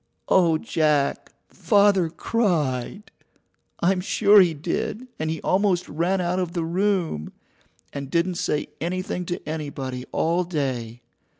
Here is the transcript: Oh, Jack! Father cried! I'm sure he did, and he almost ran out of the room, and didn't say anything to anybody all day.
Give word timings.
Oh, 0.29 0.57
Jack! 0.57 1.31
Father 1.49 2.09
cried! 2.09 3.11
I'm 3.81 4.01
sure 4.01 4.41
he 4.41 4.55
did, 4.55 5.05
and 5.19 5.29
he 5.29 5.39
almost 5.41 5.87
ran 5.87 6.19
out 6.19 6.39
of 6.39 6.53
the 6.53 6.65
room, 6.65 7.31
and 7.93 8.09
didn't 8.09 8.39
say 8.39 8.69
anything 8.81 9.25
to 9.27 9.47
anybody 9.47 10.05
all 10.11 10.43
day. 10.43 11.01